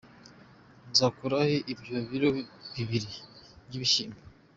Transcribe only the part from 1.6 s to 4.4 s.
ibyo biro bibiri by’ibishyimbo?“.